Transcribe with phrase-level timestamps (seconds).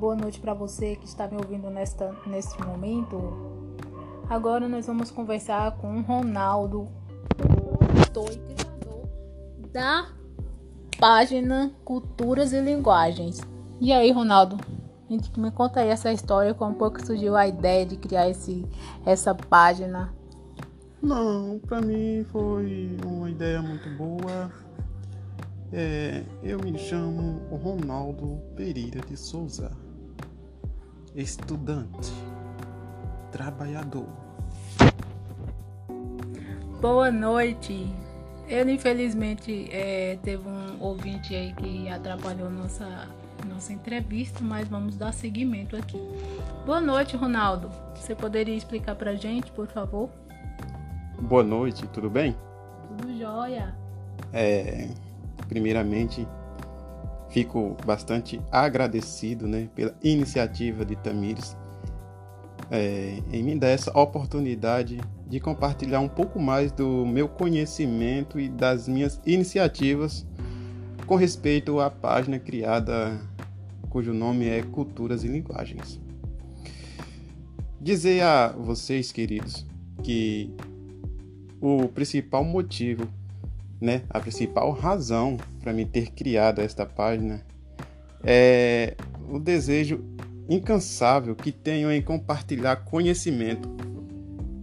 [0.00, 3.20] boa noite para você que está me ouvindo nesta, neste momento.
[4.30, 6.88] Agora nós vamos conversar com o Ronaldo,
[7.98, 9.08] autor e criador
[9.70, 10.08] da
[10.98, 13.42] página Culturas e Linguagens.
[13.78, 14.56] E aí, Ronaldo?
[15.36, 18.64] Me conta aí essa história, como pouco surgiu a ideia de criar esse,
[19.04, 20.14] essa página.
[21.02, 24.50] Não, para mim foi uma ideia muito boa
[25.72, 29.70] é, eu me chamo Ronaldo Pereira de Souza,
[31.14, 32.12] estudante,
[33.32, 34.06] trabalhador.
[36.80, 37.92] Boa noite.
[38.48, 43.08] Eu infelizmente é, teve um ouvinte aí que atrapalhou nossa
[43.48, 45.98] nossa entrevista, mas vamos dar seguimento aqui.
[46.66, 47.70] Boa noite, Ronaldo.
[47.94, 50.10] Você poderia explicar pra gente, por favor?
[51.20, 52.36] Boa noite, tudo bem?
[52.88, 53.74] Tudo jóia.
[54.32, 54.88] É,
[55.48, 56.26] primeiramente,
[57.30, 61.56] fico bastante agradecido né, pela iniciativa de Tamires
[62.70, 68.48] é, em me dar essa oportunidade de compartilhar um pouco mais do meu conhecimento e
[68.48, 70.26] das minhas iniciativas
[71.06, 73.20] com respeito à página criada
[73.88, 76.00] cujo nome é Culturas e Linguagens.
[77.80, 79.66] Dizer a vocês, queridos,
[80.02, 80.54] que
[81.60, 83.08] o principal motivo
[83.80, 87.44] né, a principal razão para me ter criado esta página
[88.22, 88.94] é
[89.28, 90.04] o desejo
[90.48, 93.68] incansável que tenho em compartilhar conhecimento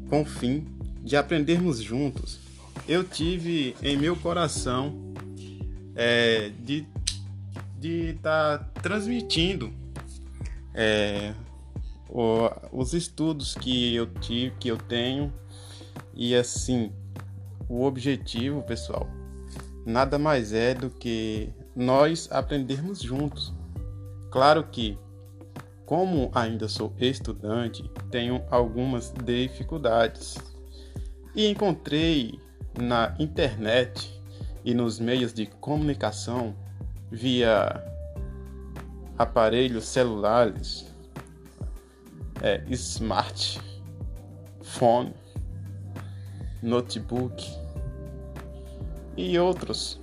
[0.10, 0.66] com o fim
[1.02, 2.40] de aprendermos juntos.
[2.88, 5.14] Eu tive em meu coração
[5.96, 6.86] é, de
[7.80, 9.74] estar tá transmitindo
[10.74, 11.34] é,
[12.10, 15.34] o, os estudos que eu tive, que eu tenho
[16.14, 16.92] e assim
[17.70, 19.08] o objetivo, pessoal,
[19.86, 23.54] nada mais é do que nós aprendermos juntos.
[24.32, 24.98] Claro que,
[25.86, 30.38] como ainda sou estudante, tenho algumas dificuldades
[31.36, 32.40] e encontrei
[32.78, 34.22] na internet
[34.66, 36.56] e nos meios de comunicação
[37.10, 37.84] via
[39.18, 40.94] aparelhos celulares,
[42.42, 43.64] é, smartphone,
[46.62, 47.67] notebook
[49.18, 50.00] e outros.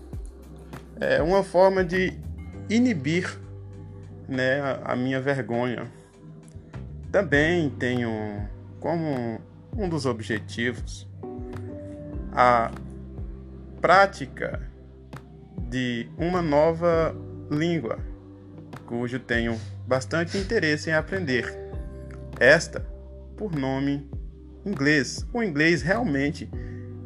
[1.01, 2.13] É uma forma de
[2.69, 3.39] inibir
[4.29, 5.91] né, a, minha vergonha.
[7.13, 8.11] Também tenho
[8.81, 9.41] como
[9.77, 11.09] um dos objetivos
[12.33, 12.71] a
[13.81, 14.61] prática
[15.69, 17.15] de uma nova
[17.51, 17.99] língua,
[18.87, 21.47] cujo tenho bastante interesse em aprender.
[22.41, 22.81] Esta,
[23.37, 24.09] por nome
[24.65, 25.25] inglês.
[25.33, 26.49] O inglês realmente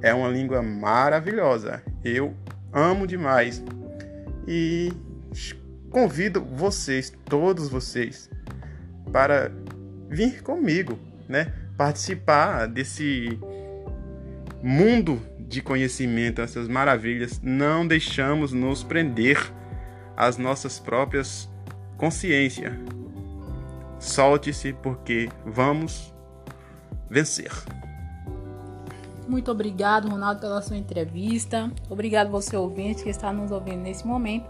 [0.02, 1.82] é uma língua maravilhosa.
[2.04, 2.34] Eu
[2.72, 3.62] amo demais.
[4.46, 4.92] E
[5.90, 8.30] convido vocês, todos vocês,
[9.12, 9.50] para
[10.08, 10.98] vir comigo,
[11.28, 11.52] né?
[11.76, 13.38] Participar desse
[14.62, 17.40] mundo de conhecimento, essas maravilhas.
[17.42, 19.38] Não deixamos nos prender
[20.16, 21.48] às nossas próprias
[21.96, 22.72] consciências.
[23.98, 26.14] Solte-se porque vamos
[27.10, 27.50] vencer.
[29.28, 31.70] Muito obrigado, Ronaldo, pela sua entrevista.
[31.90, 34.48] Obrigado você ouvinte que está nos ouvindo nesse momento.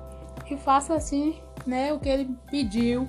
[0.49, 1.35] E faça assim,
[1.67, 3.09] né, o que ele pediu.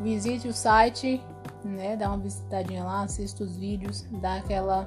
[0.00, 1.22] Visite o site,
[1.64, 4.84] né, dá uma visitadinha lá, assista os vídeos, dá aquela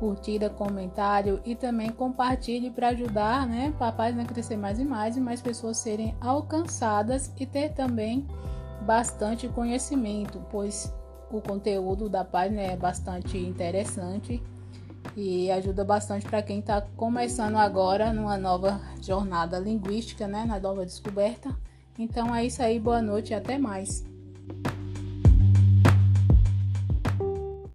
[0.00, 5.16] curtida, comentário e também compartilhe para ajudar, né, a página a crescer mais e mais
[5.16, 8.26] e mais pessoas serem alcançadas e ter também
[8.82, 10.92] bastante conhecimento, pois
[11.30, 14.42] o conteúdo da página é bastante interessante
[15.16, 20.84] e ajuda bastante para quem está começando agora numa nova jornada linguística, né, na nova
[20.84, 21.56] descoberta.
[21.98, 24.04] Então é isso aí, boa noite e até mais.